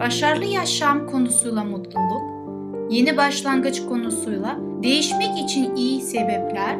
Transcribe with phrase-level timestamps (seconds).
[0.00, 2.22] başarılı yaşam konusuyla mutluluk,
[2.90, 6.76] yeni başlangıç konusuyla değişmek için iyi sebepler,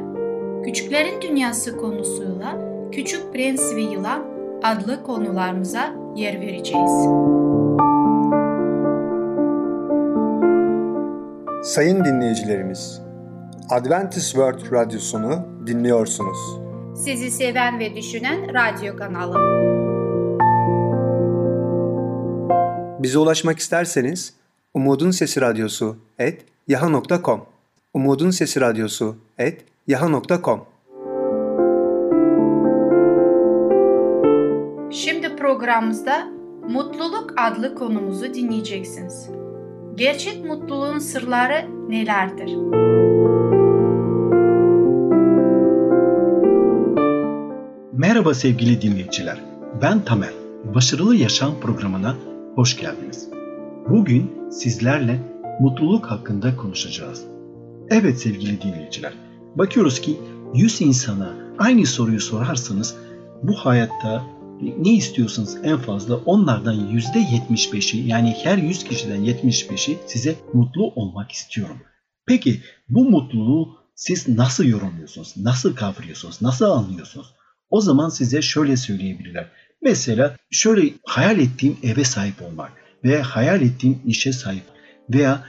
[0.64, 4.24] küçüklerin dünyası konusuyla Küçük Prens ve Yılan
[4.62, 6.92] adlı konularımıza yer vereceğiz.
[11.62, 13.02] Sayın dinleyicilerimiz,
[13.70, 16.38] Adventist World Radyosunu dinliyorsunuz.
[16.94, 19.79] Sizi seven ve düşünen radyo kanalı.
[23.00, 24.34] Bize ulaşmak isterseniz
[24.74, 27.46] Umutun Sesi Radyosu et yaha.com
[27.94, 30.64] Umutun Sesi Radyosu et yaha.com
[34.90, 36.28] Şimdi programımızda
[36.68, 39.28] Mutluluk adlı konumuzu dinleyeceksiniz.
[39.94, 42.56] Gerçek mutluluğun sırları nelerdir?
[47.92, 49.40] Merhaba sevgili dinleyiciler.
[49.82, 50.32] Ben Tamer.
[50.74, 52.16] Başarılı Yaşam programına
[52.54, 53.28] hoş geldiniz.
[53.88, 55.20] Bugün sizlerle
[55.60, 57.24] mutluluk hakkında konuşacağız.
[57.90, 59.12] Evet sevgili dinleyiciler.
[59.54, 60.16] Bakıyoruz ki
[60.54, 62.96] 100 insana aynı soruyu sorarsanız
[63.42, 64.26] bu hayatta
[64.78, 71.76] ne istiyorsanız en fazla onlardan %75'i yani her 100 kişiden 75'i size mutlu olmak istiyorum.
[72.26, 75.34] Peki bu mutluluğu siz nasıl yorumluyorsunuz?
[75.36, 76.42] Nasıl kavruyorsunuz?
[76.42, 77.34] Nasıl anlıyorsunuz?
[77.70, 79.50] O zaman size şöyle söyleyebilirler.
[79.82, 82.72] Mesela şöyle hayal ettiğim eve sahip olmak
[83.04, 84.62] veya hayal ettiğim işe sahip
[85.10, 85.44] veya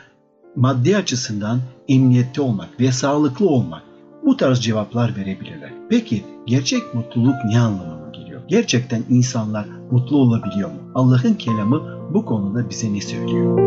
[0.56, 3.84] maddi açısından emniyette olmak ve sağlıklı olmak
[4.26, 5.74] bu tarz cevaplar verebilirler.
[5.90, 8.42] Peki gerçek mutluluk ne anlamına geliyor?
[8.48, 10.80] Gerçekten insanlar mutlu olabiliyor mu?
[10.96, 13.58] Allah'ın kelamı bu konuda bize ne söylüyor?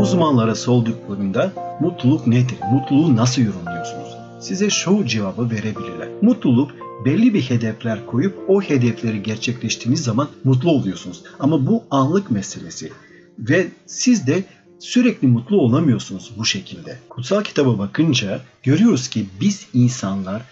[0.00, 2.58] Uzmanlara sorduklarında mutluluk nedir?
[2.72, 4.16] Mutluluğu nasıl yorumluyorsunuz?
[4.40, 6.08] Size şu cevabı verebilirler.
[6.22, 6.70] Mutluluk
[7.04, 11.22] belli bir hedefler koyup o hedefleri gerçekleştiğiniz zaman mutlu oluyorsunuz.
[11.38, 12.92] Ama bu anlık meselesi
[13.38, 14.44] ve siz de
[14.78, 16.98] sürekli mutlu olamıyorsunuz bu şekilde.
[17.08, 20.42] Kutsal kitaba bakınca görüyoruz ki biz insanlar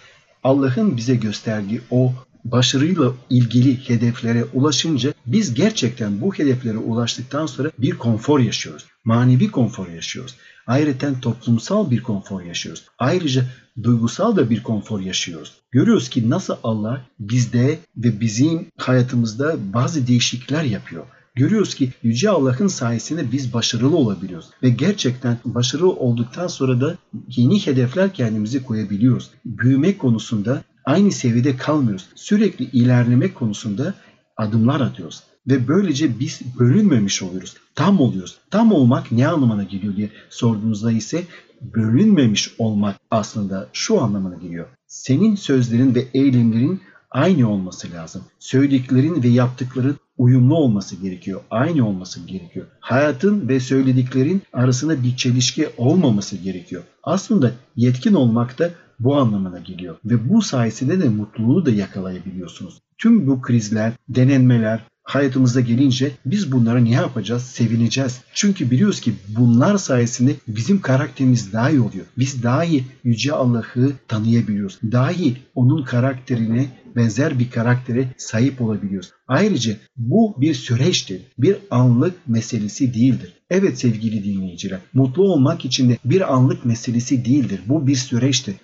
[0.43, 2.13] Allah'ın bize gösterdiği o
[2.45, 8.85] başarıyla ilgili hedeflere ulaşınca biz gerçekten bu hedeflere ulaştıktan sonra bir konfor yaşıyoruz.
[9.09, 10.35] Manevi konfor yaşıyoruz.
[10.67, 12.83] Ayrıca toplumsal bir konfor yaşıyoruz.
[12.99, 13.45] Ayrıca
[13.83, 15.53] duygusal da bir konfor yaşıyoruz.
[15.71, 21.05] Görüyoruz ki nasıl Allah bizde ve bizim hayatımızda bazı değişiklikler yapıyor.
[21.35, 24.49] Görüyoruz ki Yüce Allah'ın sayesinde biz başarılı olabiliyoruz.
[24.63, 29.29] Ve gerçekten başarılı olduktan sonra da yeni hedefler kendimize koyabiliyoruz.
[29.45, 32.05] Büyümek konusunda aynı seviyede kalmıyoruz.
[32.15, 33.93] Sürekli ilerlemek konusunda
[34.37, 35.23] adımlar atıyoruz.
[35.47, 37.55] Ve böylece biz bölünmemiş oluyoruz.
[37.75, 38.37] Tam oluyoruz.
[38.51, 41.23] Tam olmak ne anlamına geliyor diye sorduğunuzda ise
[41.61, 44.67] bölünmemiş olmak aslında şu anlamına geliyor.
[44.87, 48.23] Senin sözlerin ve eylemlerin aynı olması lazım.
[48.39, 51.41] Söylediklerin ve yaptıkların uyumlu olması gerekiyor.
[51.49, 52.65] Aynı olması gerekiyor.
[52.79, 56.83] Hayatın ve söylediklerin arasında bir çelişki olmaması gerekiyor.
[57.03, 59.95] Aslında yetkin olmak da bu anlamına geliyor.
[60.05, 62.81] Ve bu sayesinde de mutluluğu da yakalayabiliyorsunuz.
[62.97, 67.43] Tüm bu krizler, denenmeler, hayatımıza gelince biz bunlara ne yapacağız?
[67.43, 68.21] Sevineceğiz.
[68.33, 72.05] Çünkü biliyoruz ki bunlar sayesinde bizim karakterimiz daha iyi oluyor.
[72.17, 74.79] Biz daha iyi Yüce Allah'ı tanıyabiliyoruz.
[74.91, 76.65] Daha iyi onun karakterine
[76.95, 79.11] benzer bir karaktere sahip olabiliyoruz.
[79.27, 81.21] Ayrıca bu bir süreçtir.
[81.37, 83.33] Bir anlık meselesi değildir.
[83.49, 87.61] Evet sevgili dinleyiciler, mutlu olmak için de bir anlık meselesi değildir.
[87.67, 88.55] Bu bir süreçtir.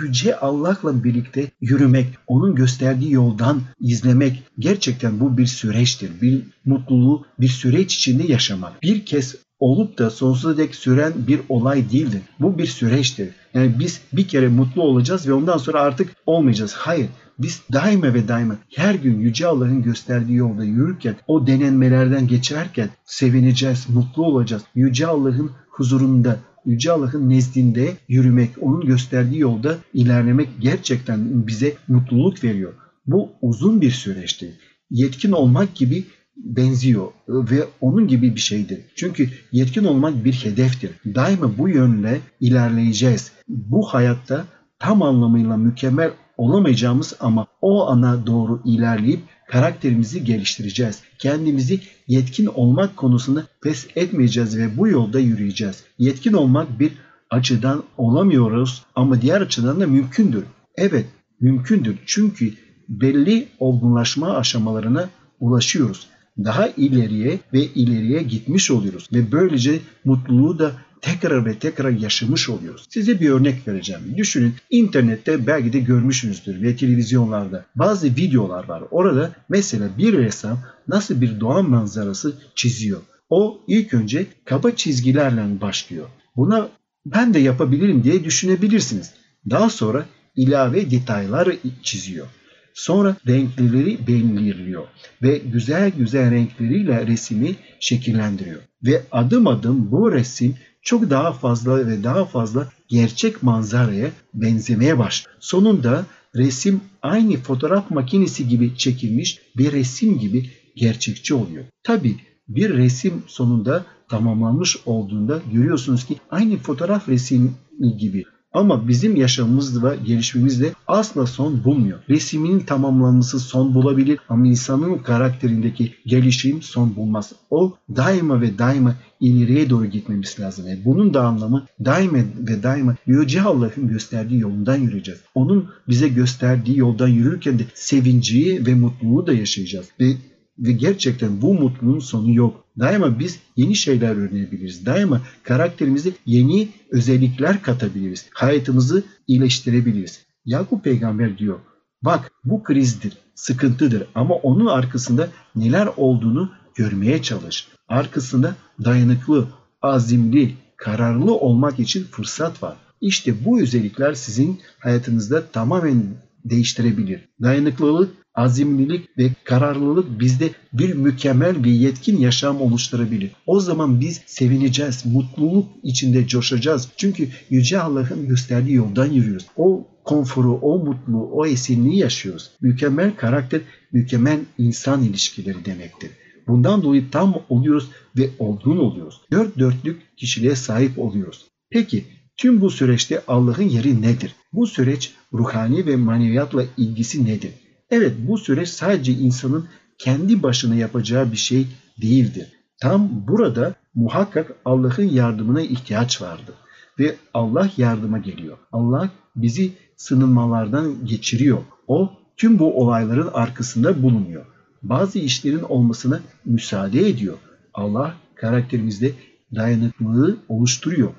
[0.00, 6.10] Yüce, Allah'la birlikte yürümek, onun gösterdiği yoldan izlemek gerçekten bu bir süreçtir.
[6.22, 8.82] Bir mutluluğu bir süreç içinde yaşamak.
[8.82, 12.20] Bir kez olup da sonsuza dek süren bir olay değildir.
[12.40, 13.28] Bu bir süreçtir.
[13.54, 16.72] Yani biz bir kere mutlu olacağız ve ondan sonra artık olmayacağız.
[16.72, 17.08] Hayır.
[17.38, 23.86] Biz daima ve daima her gün Yüce Allah'ın gösterdiği yolda yürürken, o denenmelerden geçerken sevineceğiz,
[23.88, 24.62] mutlu olacağız.
[24.74, 32.72] Yüce Allah'ın huzurunda, Yüce Allah'ın nezdinde yürümek, onun gösterdiği yolda ilerlemek gerçekten bize mutluluk veriyor.
[33.06, 34.54] Bu uzun bir süreçti.
[34.90, 36.04] Yetkin olmak gibi
[36.36, 38.80] benziyor ve onun gibi bir şeydir.
[38.94, 40.90] Çünkü yetkin olmak bir hedeftir.
[41.14, 43.32] Daima bu yönle ilerleyeceğiz.
[43.48, 44.44] Bu hayatta
[44.78, 51.02] tam anlamıyla mükemmel olamayacağımız ama o ana doğru ilerleyip karakterimizi geliştireceğiz.
[51.18, 55.84] Kendimizi yetkin olmak konusunda pes etmeyeceğiz ve bu yolda yürüyeceğiz.
[55.98, 56.92] Yetkin olmak bir
[57.30, 60.44] açıdan olamıyoruz ama diğer açıdan da mümkündür.
[60.76, 61.06] Evet,
[61.40, 61.98] mümkündür.
[62.06, 62.52] Çünkü
[62.88, 65.08] belli olgunlaşma aşamalarına
[65.40, 66.06] ulaşıyoruz.
[66.38, 72.86] Daha ileriye ve ileriye gitmiş oluyoruz ve böylece mutluluğu da tekrar ve tekrar yaşamış oluyoruz.
[72.90, 74.02] Size bir örnek vereceğim.
[74.16, 78.82] Düşünün internette belki de görmüşsünüzdür ve televizyonlarda bazı videolar var.
[78.90, 80.58] Orada mesela bir ressam
[80.88, 83.00] nasıl bir doğa manzarası çiziyor.
[83.28, 86.06] O ilk önce kaba çizgilerle başlıyor.
[86.36, 86.68] Buna
[87.06, 89.14] ben de yapabilirim diye düşünebilirsiniz.
[89.50, 91.48] Daha sonra ilave detaylar
[91.82, 92.26] çiziyor.
[92.74, 94.84] Sonra renkleri belirliyor
[95.22, 98.60] ve güzel güzel renkleriyle resmi şekillendiriyor.
[98.84, 105.36] Ve adım adım bu resim çok daha fazla ve daha fazla gerçek manzaraya benzemeye başlıyor.
[105.40, 106.06] Sonunda
[106.36, 111.64] resim aynı fotoğraf makinesi gibi çekilmiş bir resim gibi gerçekçi oluyor.
[111.82, 112.16] Tabi
[112.48, 117.50] bir resim sonunda tamamlanmış olduğunda görüyorsunuz ki aynı fotoğraf resmi
[117.98, 118.24] gibi
[118.54, 121.98] ama bizim yaşamımız ve gelişmemiz de asla son bulmuyor.
[122.08, 127.32] Resminin tamamlanması son bulabilir ama insanın karakterindeki gelişim son bulmaz.
[127.50, 130.66] O daima ve daima ileriye doğru gitmemiz lazım.
[130.68, 135.20] Yani bunun da anlamı daima ve daima Yüce Allah'ın gösterdiği yolundan yürüyeceğiz.
[135.34, 139.86] Onun bize gösterdiği yoldan yürürken de sevinci ve mutluluğu da yaşayacağız.
[140.00, 140.14] Ve
[140.58, 142.64] ve gerçekten bu mutluluğun sonu yok.
[142.78, 144.86] Daima biz yeni şeyler öğrenebiliriz.
[144.86, 148.26] Daima karakterimize yeni özellikler katabiliriz.
[148.34, 150.20] Hayatımızı iyileştirebiliriz.
[150.44, 151.58] Yakup peygamber diyor.
[152.02, 157.68] Bak bu krizdir, sıkıntıdır ama onun arkasında neler olduğunu görmeye çalış.
[157.88, 158.54] Arkasında
[158.84, 159.48] dayanıklı,
[159.82, 162.76] azimli, kararlı olmak için fırsat var.
[163.00, 166.04] İşte bu özellikler sizin hayatınızda tamamen
[166.44, 167.28] değiştirebilir.
[167.42, 173.30] Dayanıklılık azimlilik ve kararlılık bizde bir mükemmel ve yetkin yaşam oluşturabilir.
[173.46, 176.88] O zaman biz sevineceğiz, mutluluk içinde coşacağız.
[176.96, 179.46] Çünkü Yüce Allah'ın gösterdiği yoldan yürüyoruz.
[179.56, 182.50] O konforu, o mutluluğu, o esinliği yaşıyoruz.
[182.60, 183.60] Mükemmel karakter,
[183.92, 186.10] mükemmel insan ilişkileri demektir.
[186.46, 189.20] Bundan dolayı tam oluyoruz ve olgun oluyoruz.
[189.30, 191.46] Dört dörtlük kişiliğe sahip oluyoruz.
[191.70, 192.04] Peki
[192.36, 194.34] tüm bu süreçte Allah'ın yeri nedir?
[194.52, 197.50] Bu süreç ruhani ve maneviyatla ilgisi nedir?
[197.96, 199.68] Evet bu süreç sadece insanın
[199.98, 201.66] kendi başına yapacağı bir şey
[202.02, 202.46] değildir.
[202.80, 206.52] Tam burada muhakkak Allah'ın yardımına ihtiyaç vardı.
[206.98, 208.58] Ve Allah yardıma geliyor.
[208.72, 211.58] Allah bizi sınınmalardan geçiriyor.
[211.86, 214.46] O tüm bu olayların arkasında bulunuyor.
[214.82, 217.36] Bazı işlerin olmasına müsaade ediyor.
[217.74, 219.12] Allah karakterimizde
[219.54, 221.10] dayanıklılığı oluşturuyor.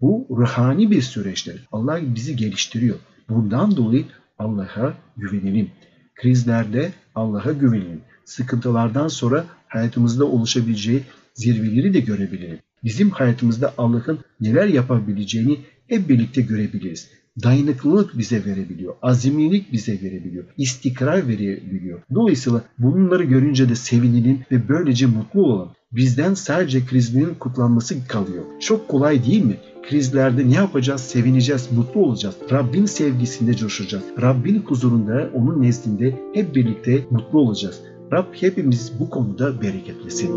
[0.00, 1.68] Bu ruhani bir süreçtir.
[1.72, 2.96] Allah bizi geliştiriyor.
[3.28, 4.04] Bundan dolayı
[4.38, 5.70] Allah'a güvenelim.
[6.22, 8.00] Krizlerde Allah'a güvenin.
[8.24, 11.02] Sıkıntılardan sonra hayatımızda oluşabileceği
[11.34, 12.58] zirveleri de görebilelim.
[12.84, 17.08] Bizim hayatımızda Allah'ın neler yapabileceğini hep birlikte görebiliriz.
[17.42, 18.94] Dayanıklılık bize verebiliyor.
[19.02, 20.44] Azimlilik bize verebiliyor.
[20.56, 22.00] istikrar verebiliyor.
[22.14, 25.72] Dolayısıyla bunları görünce de sevinelim ve böylece mutlu olalım.
[25.92, 28.44] Bizden sadece krizlerin kutlanması kalıyor.
[28.60, 29.56] Çok kolay değil mi?
[29.82, 31.00] Krizlerde ne yapacağız?
[31.00, 32.36] Sevineceğiz, mutlu olacağız.
[32.50, 34.04] Rabbin sevgisinde coşacağız.
[34.22, 37.80] Rabbin huzurunda, onun nezdinde hep birlikte mutlu olacağız.
[38.12, 40.34] Rab hepimiz bu konuda bereketlesin.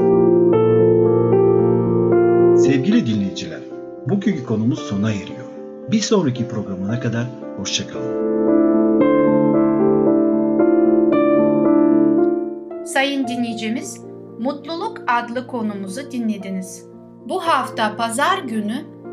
[2.58, 3.60] Sevgili dinleyiciler,
[4.10, 5.46] bugünkü konumuz sona eriyor.
[5.92, 7.28] Bir sonraki programına kadar
[7.58, 8.24] hoşçakalın.
[12.86, 14.02] Sayın dinleyicimiz,
[14.40, 16.86] Mutluluk adlı konumuzu dinlediniz.
[17.30, 18.93] Bu hafta pazar günü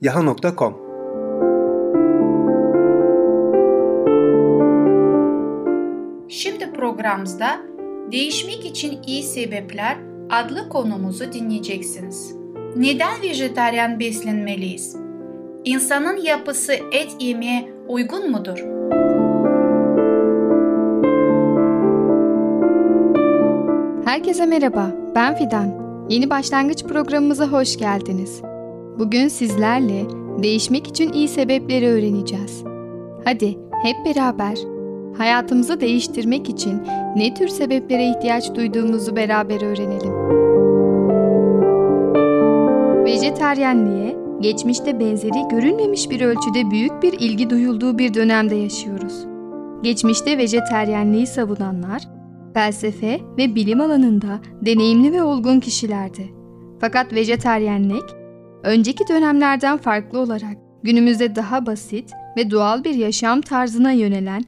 [0.00, 0.86] yaha.com
[6.28, 7.60] Şimdi programımızda
[8.12, 9.96] Değişmek için iyi sebepler
[10.30, 12.34] adlı konumuzu dinleyeceksiniz.
[12.76, 14.96] Neden vejetaryen beslenmeliyiz?
[15.64, 18.58] İnsanın yapısı et yemeye uygun mudur?
[24.04, 25.86] Herkese merhaba, ben Fidan.
[26.08, 28.45] Yeni başlangıç programımıza hoş geldiniz.
[28.98, 30.06] Bugün sizlerle
[30.42, 32.64] değişmek için iyi sebepleri öğreneceğiz.
[33.24, 34.58] Hadi hep beraber
[35.18, 36.82] hayatımızı değiştirmek için
[37.16, 40.12] ne tür sebeplere ihtiyaç duyduğumuzu beraber öğrenelim.
[43.04, 49.26] Vejeteryenliğe, geçmişte benzeri görülmemiş bir ölçüde büyük bir ilgi duyulduğu bir dönemde yaşıyoruz.
[49.82, 52.02] Geçmişte vejeteryenliği savunanlar,
[52.54, 56.32] felsefe ve bilim alanında deneyimli ve olgun kişilerdi.
[56.80, 58.04] Fakat vejeteryenlik,
[58.66, 64.44] önceki dönemlerden farklı olarak günümüzde daha basit ve doğal bir yaşam tarzına yönelen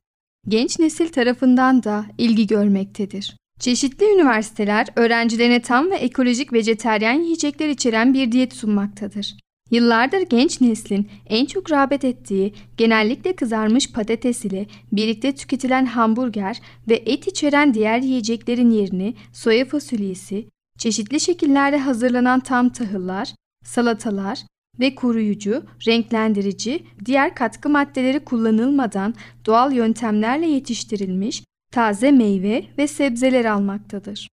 [0.49, 3.37] genç nesil tarafından da ilgi görmektedir.
[3.61, 9.37] Çeşitli üniversiteler öğrencilerine tam ve ekolojik vejeteryan yiyecekler içeren bir diyet sunmaktadır.
[9.71, 16.95] Yıllardır genç neslin en çok rağbet ettiği genellikle kızarmış patates ile birlikte tüketilen hamburger ve
[16.95, 20.49] et içeren diğer yiyeceklerin yerini soya fasulyesi,
[20.79, 23.35] çeşitli şekillerde hazırlanan tam tahıllar,
[23.65, 24.43] salatalar
[24.81, 29.15] ve koruyucu, renklendirici, diğer katkı maddeleri kullanılmadan
[29.47, 34.29] doğal yöntemlerle yetiştirilmiş taze meyve ve sebzeler almaktadır.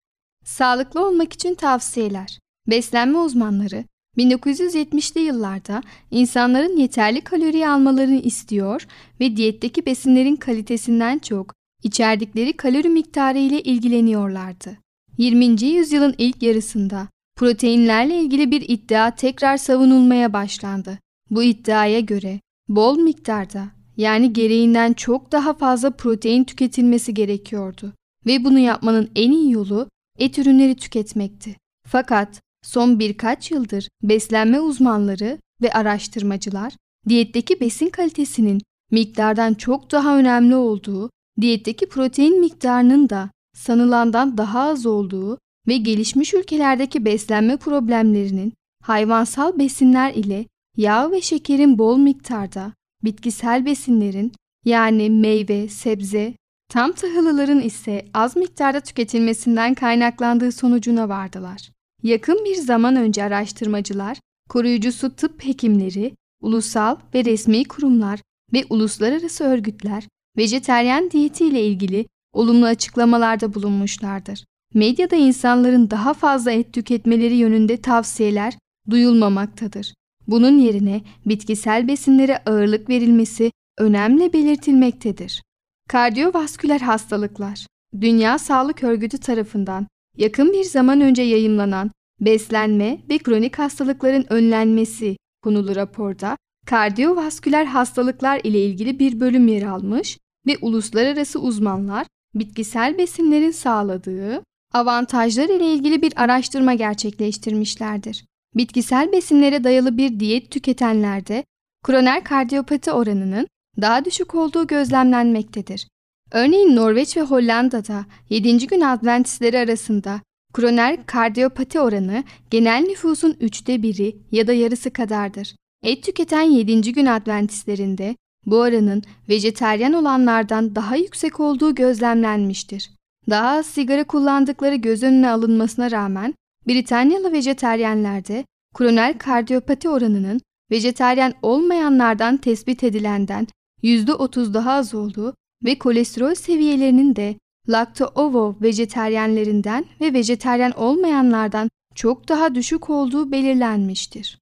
[0.45, 2.39] Sağlıklı olmak için tavsiyeler.
[2.71, 3.85] Beslenme uzmanları
[4.19, 8.87] 1970'li yıllarda insanların yeterli kalori almalarını istiyor
[9.21, 14.79] ve diyetteki besinlerin kalitesinden çok içerdikleri kalori miktarı ile ilgileniyorlardı.
[15.19, 15.65] 20.
[15.65, 20.99] yüzyılın ilk yarısında proteinlerle ilgili bir iddia tekrar savunulmaya başlandı.
[21.31, 27.93] Bu iddiaya göre bol miktarda yani gereğinden çok daha fazla protein tüketilmesi gerekiyordu
[28.27, 29.89] ve bunu yapmanın en iyi yolu
[30.19, 31.57] et ürünleri tüketmekti.
[31.87, 36.73] Fakat son birkaç yıldır beslenme uzmanları ve araştırmacılar
[37.09, 41.11] diyetteki besin kalitesinin miktardan çok daha önemli olduğu,
[41.41, 45.39] diyetteki protein miktarının da sanılandan daha az olduğu
[45.69, 48.53] ve gelişmiş ülkelerdeki beslenme problemlerinin
[48.83, 52.73] hayvansal besinler ile yağ ve şekerin bol miktarda,
[53.05, 54.33] bitkisel besinlerin
[54.65, 56.35] yani meyve, sebze,
[56.69, 61.71] tam tahıllıların ise az miktarda tüketilmesinden kaynaklandığı sonucuna vardılar.
[62.03, 64.19] Yakın bir zaman önce araştırmacılar,
[64.49, 68.21] koruyucusu tıp hekimleri, ulusal ve resmi kurumlar
[68.53, 70.05] ve uluslararası örgütler
[70.37, 74.45] vejeteryan diyeti ile ilgili olumlu açıklamalarda bulunmuşlardır.
[74.75, 78.55] Medyada insanların daha fazla et tüketmeleri yönünde tavsiyeler
[78.91, 79.95] duyulmamaktadır.
[80.27, 85.43] Bunun yerine bitkisel besinlere ağırlık verilmesi önemli belirtilmektedir.
[85.89, 87.67] Kardiyovasküler hastalıklar
[88.01, 91.91] Dünya Sağlık Örgütü tarafından yakın bir zaman önce yayımlanan
[92.21, 100.19] beslenme ve kronik hastalıkların önlenmesi konulu raporda kardiyovasküler hastalıklar ile ilgili bir bölüm yer almış
[100.47, 104.43] ve uluslararası uzmanlar bitkisel besinlerin sağladığı
[104.75, 108.25] avantajlar ile ilgili bir araştırma gerçekleştirmişlerdir.
[108.55, 111.45] Bitkisel besinlere dayalı bir diyet tüketenlerde
[111.85, 113.47] kroner kardiyopati oranının
[113.81, 115.89] daha düşük olduğu gözlemlenmektedir.
[116.33, 118.67] Örneğin Norveç ve Hollanda'da 7.
[118.67, 120.21] gün Adventistleri arasında
[120.53, 125.57] kroner kardiyopati oranı genel nüfusun üçte biri ya da yarısı kadardır.
[125.83, 126.93] Et tüketen 7.
[126.93, 128.17] gün Adventistlerinde
[128.47, 132.94] bu oranın vejeteryan olanlardan daha yüksek olduğu gözlemlenmiştir.
[133.31, 136.35] Daha az sigara kullandıkları göz önüne alınmasına rağmen
[136.67, 140.41] Britanyalı vejeteryenlerde kroner kardiyopati oranının
[140.71, 143.47] vejeteryen olmayanlardan tespit edilenden
[143.83, 147.35] %30 daha az olduğu ve kolesterol seviyelerinin de
[147.69, 154.39] lakto-ovo vejeteryenlerinden ve vejeteryen olmayanlardan çok daha düşük olduğu belirlenmiştir.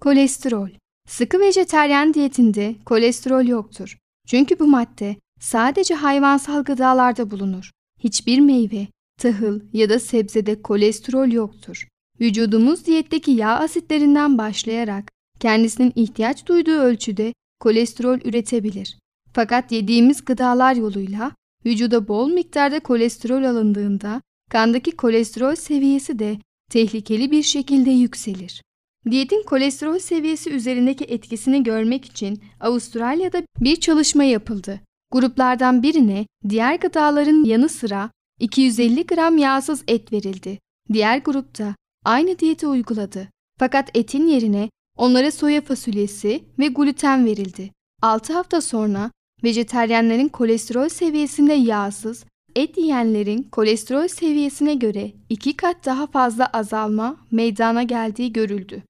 [0.00, 0.68] Kolesterol
[1.08, 3.98] Sıkı vejeteryen diyetinde kolesterol yoktur.
[4.26, 7.70] Çünkü bu madde sadece hayvansal gıdalarda bulunur.
[8.04, 8.86] Hiçbir meyve,
[9.20, 11.88] tahıl ya da sebzede kolesterol yoktur.
[12.20, 18.98] Vücudumuz diyetteki yağ asitlerinden başlayarak kendisinin ihtiyaç duyduğu ölçüde kolesterol üretebilir.
[19.32, 21.32] Fakat yediğimiz gıdalar yoluyla
[21.66, 26.38] vücuda bol miktarda kolesterol alındığında kandaki kolesterol seviyesi de
[26.70, 28.62] tehlikeli bir şekilde yükselir.
[29.10, 34.80] Diyetin kolesterol seviyesi üzerindeki etkisini görmek için Avustralya'da bir çalışma yapıldı.
[35.14, 40.58] Gruplardan birine diğer gıdaların yanı sıra 250 gram yağsız et verildi.
[40.92, 43.28] Diğer grupta aynı diyeti uyguladı.
[43.58, 47.70] Fakat etin yerine onlara soya fasulyesi ve gluten verildi.
[48.02, 49.10] 6 hafta sonra
[49.44, 52.24] vejeteryenlerin kolesterol seviyesinde yağsız,
[52.56, 58.82] et yiyenlerin kolesterol seviyesine göre iki kat daha fazla azalma meydana geldiği görüldü.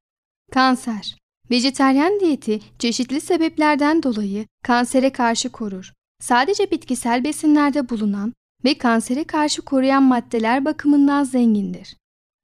[0.52, 1.16] Kanser
[1.50, 5.92] Vejeteryan diyeti çeşitli sebeplerden dolayı kansere karşı korur.
[6.24, 8.32] Sadece bitkisel besinlerde bulunan
[8.64, 11.96] ve kansere karşı koruyan maddeler bakımından zengindir.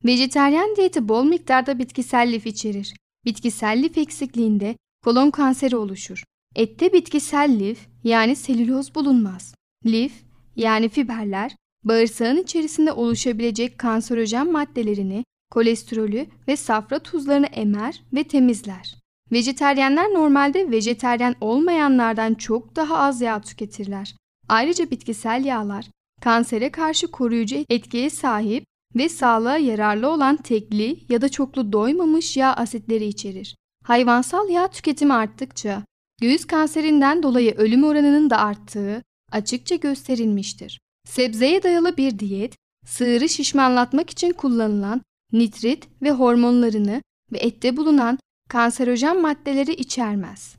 [0.04, 2.94] Vejeteryan diyeti bol miktarda bitkisel lif içerir.
[3.24, 6.24] Bitkisel lif eksikliğinde kolon kanseri oluşur.
[6.56, 9.54] Ette bitkisel lif yani selüloz bulunmaz.
[9.86, 10.12] Lif
[10.56, 18.99] yani fiberler bağırsağın içerisinde oluşabilecek kanserojen maddelerini, kolesterolü ve safra tuzlarını emer ve temizler.
[19.32, 24.16] Vejeteryenler normalde vejeteryen olmayanlardan çok daha az yağ tüketirler.
[24.48, 25.86] Ayrıca bitkisel yağlar
[26.20, 28.64] kansere karşı koruyucu etkiye sahip
[28.96, 33.56] ve sağlığa yararlı olan tekli ya da çoklu doymamış yağ asitleri içerir.
[33.84, 35.82] Hayvansal yağ tüketimi arttıkça
[36.20, 40.80] göğüs kanserinden dolayı ölüm oranının da arttığı açıkça gösterilmiştir.
[41.08, 42.56] Sebzeye dayalı bir diyet,
[42.86, 48.18] sığırı şişmanlatmak için kullanılan nitrit ve hormonlarını ve ette bulunan
[48.50, 50.56] kanserojen maddeleri içermez.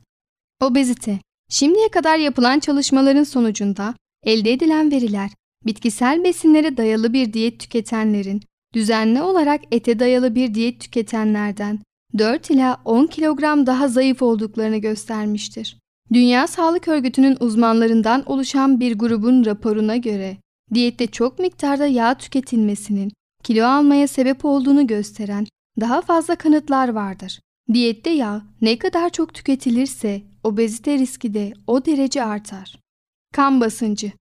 [0.60, 1.18] Obezite
[1.48, 3.94] Şimdiye kadar yapılan çalışmaların sonucunda
[4.24, 5.30] elde edilen veriler,
[5.66, 8.42] bitkisel besinlere dayalı bir diyet tüketenlerin,
[8.74, 11.78] düzenli olarak ete dayalı bir diyet tüketenlerden
[12.18, 15.76] 4 ila 10 kilogram daha zayıf olduklarını göstermiştir.
[16.12, 20.36] Dünya Sağlık Örgütü'nün uzmanlarından oluşan bir grubun raporuna göre,
[20.74, 25.46] diyette çok miktarda yağ tüketilmesinin kilo almaya sebep olduğunu gösteren
[25.80, 27.40] daha fazla kanıtlar vardır.
[27.72, 32.78] Diyette yağ ne kadar çok tüketilirse obezite riski de o derece artar.
[33.34, 34.12] Kan basıncı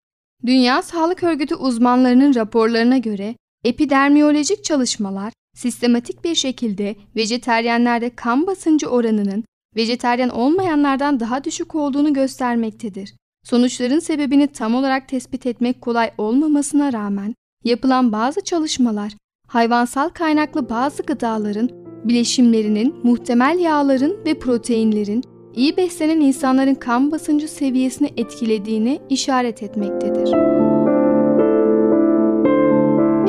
[0.45, 9.43] Dünya Sağlık Örgütü uzmanlarının raporlarına göre epidermiyolojik çalışmalar sistematik bir şekilde vejeteryenlerde kan basıncı oranının
[9.75, 13.13] vejeteryen olmayanlardan daha düşük olduğunu göstermektedir.
[13.43, 19.13] Sonuçların sebebini tam olarak tespit etmek kolay olmamasına rağmen yapılan bazı çalışmalar
[19.48, 25.24] hayvansal kaynaklı bazı gıdaların bileşimlerinin muhtemel yağların ve proteinlerin
[25.55, 30.34] iyi beslenen insanların kan basıncı seviyesini etkilediğini işaret etmektedir.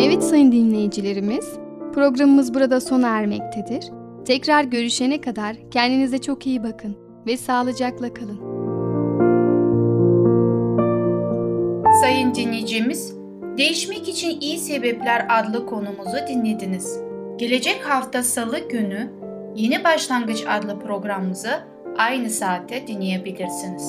[0.00, 1.52] Evet sayın dinleyicilerimiz,
[1.94, 3.84] programımız burada sona ermektedir.
[4.24, 8.52] Tekrar görüşene kadar kendinize çok iyi bakın ve sağlıcakla kalın.
[12.00, 13.22] Sayın dinleyicimiz,
[13.58, 17.11] Değişmek için iyi Sebepler adlı konumuzu dinlediniz.
[17.42, 19.10] Gelecek hafta Salı günü
[19.54, 21.62] Yeni Başlangıç adlı programımızı
[21.96, 23.82] aynı saatte dinleyebilirsiniz.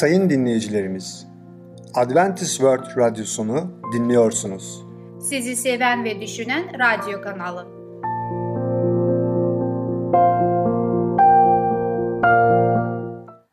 [0.00, 1.26] Sayın dinleyicilerimiz,
[1.94, 4.84] Adventist World Radyosunu dinliyorsunuz.
[5.20, 7.66] Sizi seven ve düşünen radyo kanalı.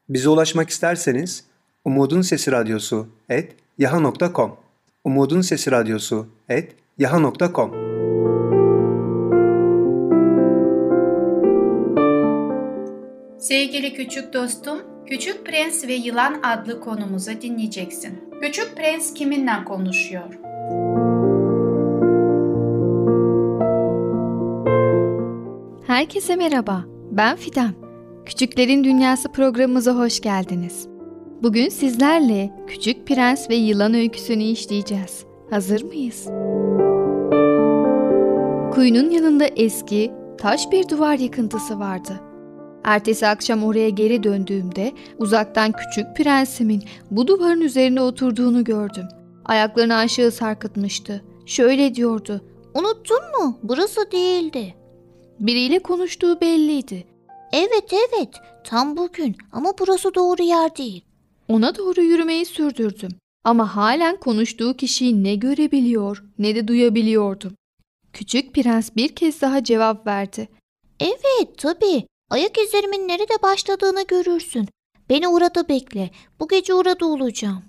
[0.09, 1.45] Bize ulaşmak isterseniz
[1.85, 4.62] Umutun Sesi Radyosu et yaha.com
[5.05, 7.71] Umutun Sesi Radyosu et yaha.com
[13.39, 18.19] Sevgili küçük dostum, Küçük Prens ve Yılan adlı konumuzu dinleyeceksin.
[18.41, 20.39] Küçük Prens kiminle konuşuyor?
[25.87, 27.73] Herkese merhaba, ben Fidan.
[28.25, 30.92] Küçüklerin Dünyası programımıza hoş geldiniz.
[31.43, 35.25] Bugün sizlerle Küçük Prens ve Yılan öyküsünü işleyeceğiz.
[35.49, 36.25] Hazır mıyız?
[38.73, 42.21] Kuyunun yanında eski, taş bir duvar yıkıntısı vardı.
[42.83, 49.07] Ertesi akşam oraya geri döndüğümde uzaktan küçük prensimin bu duvarın üzerine oturduğunu gördüm.
[49.45, 51.23] Ayaklarını aşağı sarkıtmıştı.
[51.45, 52.41] Şöyle diyordu.
[52.73, 53.57] Unuttun mu?
[53.63, 54.75] Burası değildi.
[55.39, 57.05] Biriyle konuştuğu belliydi.
[57.53, 58.29] Evet evet
[58.63, 61.05] tam bugün ama burası doğru yer değil.
[61.47, 63.11] Ona doğru yürümeyi sürdürdüm.
[63.43, 67.53] Ama halen konuştuğu kişiyi ne görebiliyor ne de duyabiliyordum.
[68.13, 70.49] Küçük prens bir kez daha cevap verdi.
[70.99, 74.67] Evet tabii ayak izlerimin nerede başladığını görürsün.
[75.09, 76.11] Beni orada bekle.
[76.39, 77.63] Bu gece orada olacağım.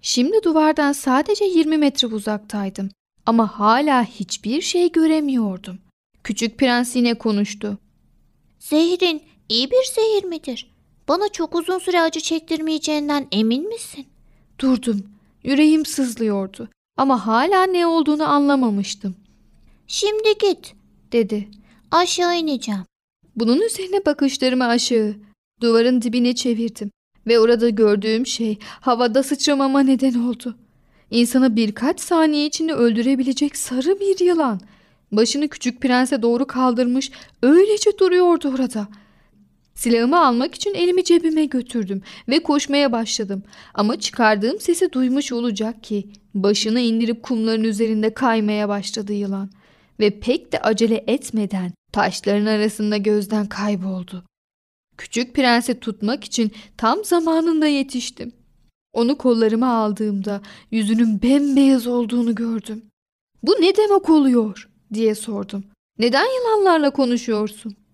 [0.00, 2.90] Şimdi duvardan sadece 20 metre uzaktaydım.
[3.26, 5.78] Ama hala hiçbir şey göremiyordum.
[6.24, 7.78] Küçük prens yine konuştu.
[8.58, 10.75] Zehrin iyi bir zehir midir?
[11.08, 14.06] Bana çok uzun süre acı çektirmeyeceğinden emin misin?
[14.58, 15.02] Durdum.
[15.42, 16.68] Yüreğim sızlıyordu.
[16.96, 19.16] Ama hala ne olduğunu anlamamıştım.
[19.86, 20.74] Şimdi git.
[21.12, 21.48] Dedi.
[21.90, 22.84] Aşağı ineceğim.
[23.36, 25.14] Bunun üzerine bakışlarımı aşağı,
[25.60, 26.90] duvarın dibine çevirdim.
[27.26, 30.56] Ve orada gördüğüm şey havada sıçramama neden oldu.
[31.10, 34.60] İnsanı birkaç saniye içinde öldürebilecek sarı bir yılan.
[35.12, 37.10] Başını küçük prense doğru kaldırmış
[37.42, 38.88] öylece duruyordu orada.
[39.76, 43.42] Silahımı almak için elimi cebime götürdüm ve koşmaya başladım.
[43.74, 49.50] Ama çıkardığım sesi duymuş olacak ki başını indirip kumların üzerinde kaymaya başladı yılan.
[50.00, 54.24] Ve pek de acele etmeden taşların arasında gözden kayboldu.
[54.96, 58.32] Küçük prensi tutmak için tam zamanında yetiştim.
[58.92, 62.82] Onu kollarıma aldığımda yüzünün bembeyaz olduğunu gördüm.
[63.42, 65.64] Bu ne demek oluyor diye sordum.
[65.98, 67.85] Neden yılanlarla konuşuyorsun?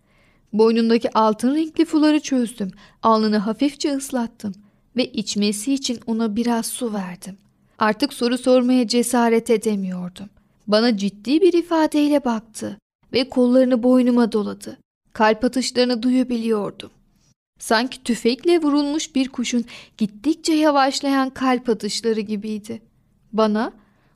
[0.52, 2.70] Boynundaki altın renkli fuları çözdüm.
[3.02, 4.54] Alnını hafifçe ıslattım
[4.96, 7.38] ve içmesi için ona biraz su verdim.
[7.78, 10.30] Artık soru sormaya cesaret edemiyordum.
[10.66, 12.78] Bana ciddi bir ifadeyle baktı
[13.12, 14.78] ve kollarını boynuma doladı.
[15.12, 16.90] Kalp atışlarını duyabiliyordum.
[17.58, 19.64] Sanki tüfekle vurulmuş bir kuşun
[19.98, 22.82] gittikçe yavaşlayan kalp atışları gibiydi.
[23.32, 23.72] Bana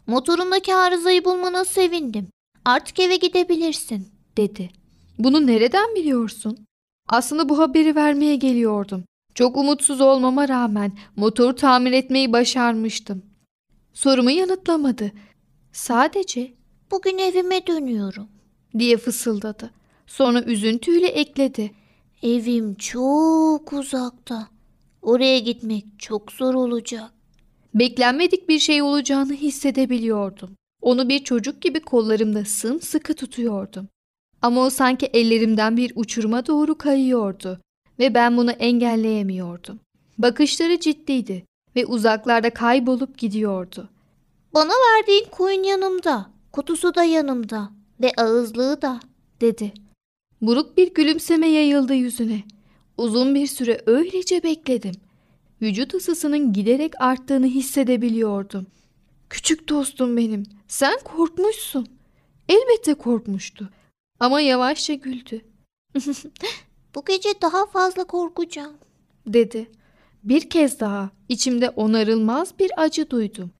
[0.07, 2.29] Motorundaki arızayı bulmana sevindim.
[2.65, 4.71] Artık eve gidebilirsin, dedi.
[5.19, 6.67] Bunu nereden biliyorsun?
[7.09, 9.05] Aslında bu haberi vermeye geliyordum.
[9.35, 13.23] Çok umutsuz olmama rağmen motoru tamir etmeyi başarmıştım.
[13.93, 15.13] Sorumu yanıtlamadı.
[15.73, 16.57] Sadece
[16.91, 18.29] Bugün evime dönüyorum.
[18.79, 19.71] diye fısıldadı.
[20.07, 21.71] Sonra üzüntüyle ekledi.
[22.23, 24.49] Evim çok uzakta.
[25.03, 27.11] Oraya gitmek çok zor olacak.
[27.75, 30.57] Beklenmedik bir şey olacağını hissedebiliyordum.
[30.83, 33.89] Onu bir çocuk gibi kollarımda sımsıkı tutuyordum.
[34.47, 37.61] Ama o sanki ellerimden bir uçuruma doğru kayıyordu
[37.99, 39.81] ve ben bunu engelleyemiyordum.
[40.19, 41.45] Bakışları ciddiydi
[41.77, 43.89] ve uzaklarda kaybolup gidiyordu.
[44.55, 46.31] Bana verdiğin koyun yanımda.
[46.53, 47.71] Kutusu da yanımda.
[48.01, 49.01] Ve ağızlığı da.
[49.41, 49.73] dedi.
[50.43, 52.43] Buruk bir gülümseme yayıldı yüzüne.
[52.99, 54.95] Uzun bir süre öylece bekledim.
[55.63, 58.67] Vücut ısısının giderek arttığını hissedebiliyordum.
[59.31, 61.87] Küçük dostum benim, sen korkmuşsun.
[62.49, 63.71] Elbette korkmuştu.
[64.21, 65.41] Ama yavaşça güldü,
[66.95, 68.77] Bu gece daha fazla korkacağım.
[69.27, 69.71] dedi.
[70.25, 73.51] Bir kez daha içimde onarılmaz bir acı duydum.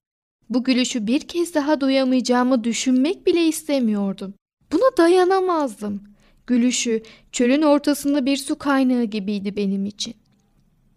[0.49, 4.33] Bu gülüşü bir kez daha duyamayacağımı düşünmek bile istemiyordum.
[4.71, 6.03] Buna dayanamazdım.
[6.47, 10.15] Gülüşü çölün ortasında bir su kaynağı gibiydi benim için.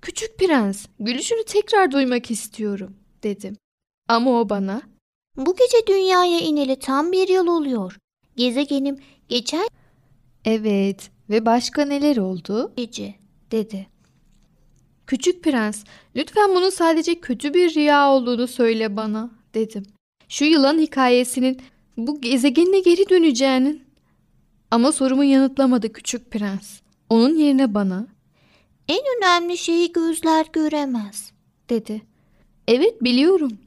[0.02, 3.56] Küçük prens, gülüşünü tekrar duymak istiyorum, dedim.
[4.08, 4.82] Ama o bana,
[5.36, 7.96] Bu gece dünyaya ineli tam bir yıl oluyor.
[8.36, 8.98] Gezegenim
[9.30, 9.68] geçen
[10.44, 13.14] evet ve başka neler oldu, gece.
[13.50, 13.86] dedi.
[15.06, 15.84] Küçük prens,
[16.16, 19.82] lütfen bunun sadece kötü bir rüya olduğunu söyle bana, dedim.
[20.28, 21.62] Şu yılan hikayesinin
[21.96, 23.84] bu gezegenine geri döneceğinin.
[24.70, 26.80] Ama sorumu yanıtlamadı küçük prens.
[27.08, 28.06] Onun yerine bana,
[28.88, 31.32] En önemli şeyi gözler göremez.
[31.70, 32.02] dedi.
[32.68, 33.58] Evet biliyorum.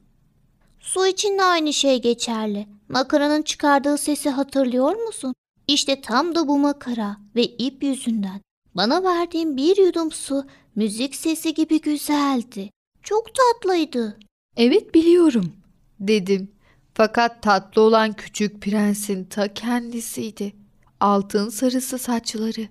[0.79, 2.67] Su için de aynı şey geçerli.
[2.89, 5.35] Makaranın çıkardığı sesi hatırlıyor musun?
[5.67, 8.41] İşte tam da bu makara ve ip yüzünden.
[8.75, 10.45] Bana verdiğin bir yudum su
[10.75, 12.69] müzik sesi gibi güzeldi.
[13.03, 14.19] Çok tatlıydı.
[14.57, 15.53] Evet biliyorum,
[15.99, 16.51] dedim.
[16.93, 20.53] Fakat tatlı olan küçük prensin ta kendisiydi.
[20.99, 22.67] Altın sarısı saçları,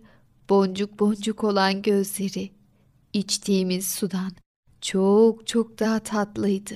[0.50, 2.50] boncuk boncuk olan gözleri.
[3.12, 4.33] İçtiğimiz sudan
[4.81, 6.74] çok çok daha tatlıydı.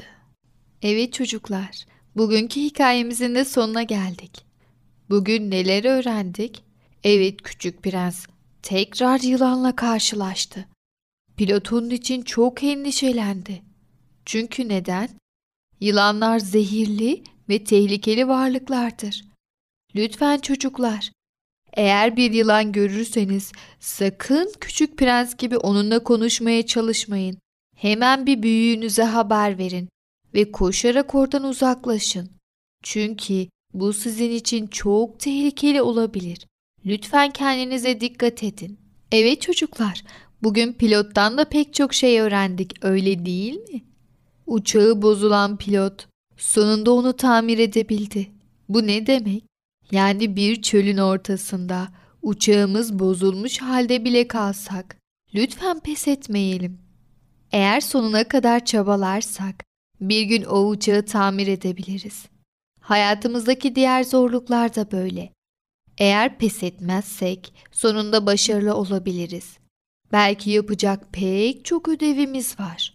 [0.83, 4.47] Evet çocuklar, bugünkü hikayemizin de sonuna geldik.
[5.11, 6.65] Bugün neler öğrendik?
[7.05, 8.27] Evet küçük prens
[8.63, 10.69] tekrar yılanla karşılaştı.
[11.37, 13.63] Pilot için çok endişelendi.
[14.25, 15.09] Çünkü neden?
[15.81, 19.25] Yılanlar zehirli ve tehlikeli varlıklardır.
[19.95, 21.13] Lütfen çocuklar,
[21.73, 27.39] eğer bir yılan görürseniz sakın küçük prens gibi onunla konuşmaya çalışmayın.
[27.77, 29.89] Hemen bir büyüğünüze haber verin
[30.35, 32.31] ve koşarak oradan uzaklaşın.
[32.83, 33.47] Çünkü
[33.81, 36.47] bu sizin için çok tehlikeli olabilir.
[36.87, 38.79] Lütfen kendinize dikkat edin.
[39.13, 40.03] Evet çocuklar,
[40.43, 43.85] bugün pilottan da pek çok şey öğrendik, öyle değil mi?
[44.47, 48.31] Uçağı bozulan pilot sonunda onu tamir edebildi.
[48.69, 49.45] Bu ne demek?
[49.91, 51.89] Yani bir çölün ortasında
[52.23, 54.97] uçağımız bozulmuş halde bile kalsak
[55.35, 56.79] lütfen pes etmeyelim.
[57.53, 59.65] Eğer sonuna kadar çabalarsak
[60.01, 62.25] bir gün o uçağı tamir edebiliriz.
[62.87, 65.33] Hayatımızdaki diğer zorluklar da böyle.
[65.99, 69.59] Eğer pes etmezsek sonunda başarılı olabiliriz.
[70.13, 72.95] Belki yapacak pek çok ödevimiz var.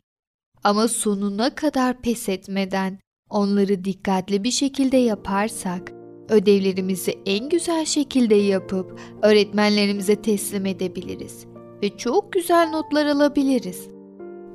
[0.63, 2.99] Ama sonuna kadar pes etmeden
[3.29, 5.91] onları dikkatli bir şekilde yaparsak
[6.29, 11.45] ödevlerimizi en güzel şekilde yapıp öğretmenlerimize teslim edebiliriz
[11.83, 13.87] ve çok güzel notlar alabiliriz.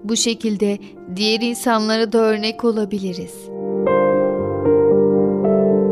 [0.04, 0.78] Bu şekilde
[1.16, 3.34] diğer insanlara da örnek olabiliriz.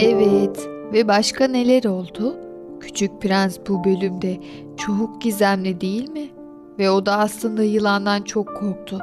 [0.00, 2.36] Evet ve başka neler oldu?
[2.80, 4.40] Küçük Prens bu bölümde
[4.76, 6.30] çok gizemli değil mi?
[6.78, 8.98] Ve o da aslında yılandan çok korktu.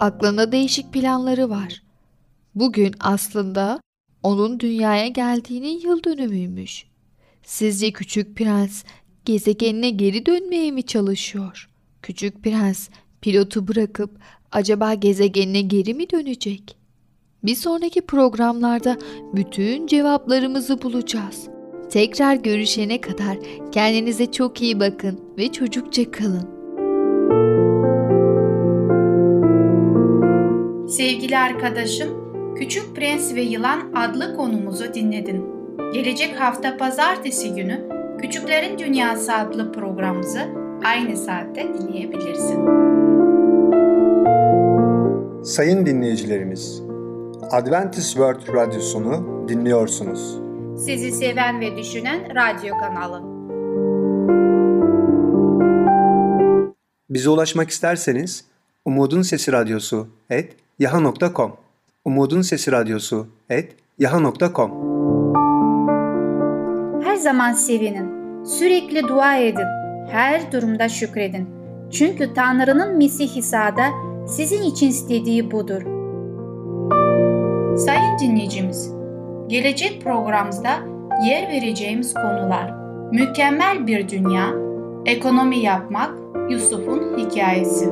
[0.00, 1.82] Aklında değişik planları var.
[2.54, 3.80] Bugün aslında
[4.22, 6.84] onun dünyaya geldiğinin yıl dönümüymüş.
[7.42, 8.84] Sizce Küçük Prens
[9.24, 11.70] gezegenine geri dönmeye mi çalışıyor?
[12.02, 12.88] Küçük Prens
[13.20, 14.10] pilotu bırakıp
[14.52, 16.83] acaba gezegenine geri mi dönecek?
[17.44, 18.96] Bir sonraki programlarda
[19.34, 21.48] bütün cevaplarımızı bulacağız.
[21.90, 23.36] Tekrar görüşene kadar
[23.72, 26.48] kendinize çok iyi bakın ve çocukça kalın.
[30.88, 32.08] Sevgili arkadaşım,
[32.56, 35.44] Küçük Prens ve Yılan adlı konumuzu dinledin.
[35.92, 37.88] Gelecek hafta pazartesi günü
[38.20, 40.40] Küçüklerin Dünyası adlı programımızı
[40.84, 42.58] aynı saatte dinleyebilirsin.
[45.44, 46.82] Sayın dinleyicilerimiz,
[47.50, 50.38] Adventist World Radyosunu dinliyorsunuz.
[50.78, 53.22] Sizi seven ve düşünen radyo kanalı.
[57.10, 58.44] Bize ulaşmak isterseniz
[58.84, 61.52] Umutun Sesi Radyosu et yaha.com
[62.04, 64.70] Umutun Sesi Radyosu et yaha.com
[67.02, 69.66] Her zaman sevinin, sürekli dua edin,
[70.10, 71.48] her durumda şükredin.
[71.90, 73.86] Çünkü Tanrı'nın Mesih İsa'da
[74.28, 75.93] sizin için istediği budur.
[78.24, 78.92] Dinleyicimiz,
[79.48, 80.70] gelecek programımızda
[81.26, 82.74] yer vereceğimiz konular
[83.12, 84.54] mükemmel bir dünya,
[85.06, 86.10] ekonomi yapmak,
[86.50, 87.90] Yusuf'un hikayesi.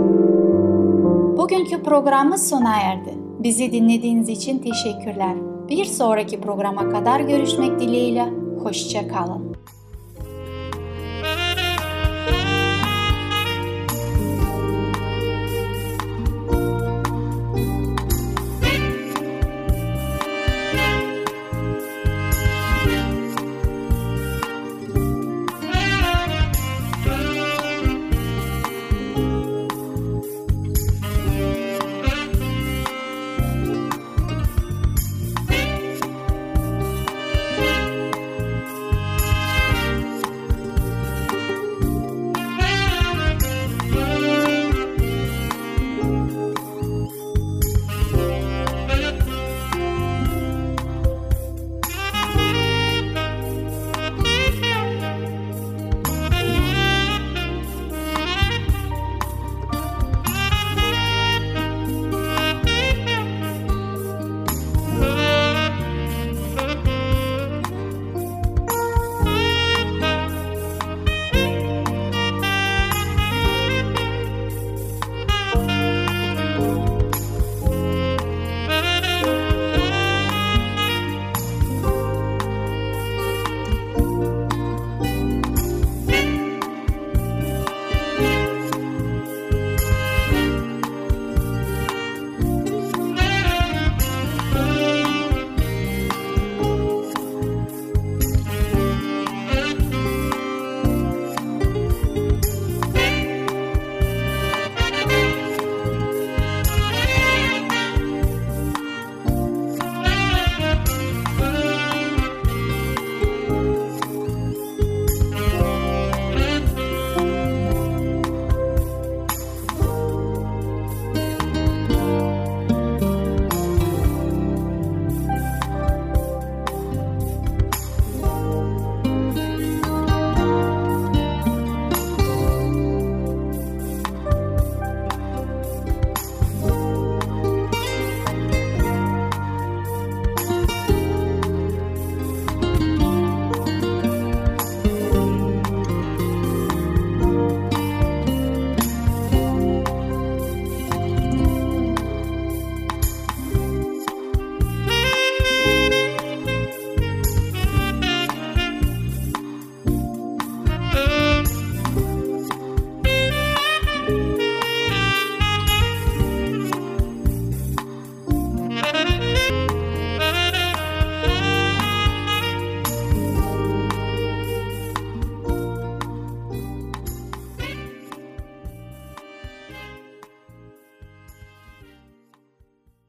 [1.37, 3.15] Bugünkü programımız sona erdi.
[3.39, 5.37] Bizi dinlediğiniz için teşekkürler.
[5.69, 8.25] Bir sonraki programa kadar görüşmek dileğiyle.
[8.63, 9.57] Hoşça kalın.